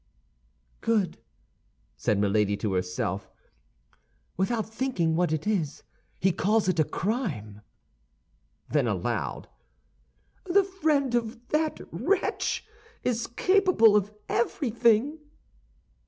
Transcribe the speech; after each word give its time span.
"Good," 0.79 1.19
said 1.95 2.17
Milady 2.17 2.57
to 2.57 2.73
herself; 2.73 3.29
"without 4.35 4.67
thinking 4.67 5.15
what 5.15 5.31
it 5.31 5.45
is, 5.45 5.83
he 6.19 6.31
calls 6.31 6.67
it 6.67 6.79
a 6.79 6.83
crime!" 6.83 7.61
Then 8.67 8.87
aloud, 8.87 9.47
"The 10.45 10.63
friend 10.63 11.13
of 11.13 11.49
that 11.49 11.81
wretch 11.91 12.65
is 13.03 13.27
capable 13.27 13.95
of 13.95 14.11
everything." 14.27 15.19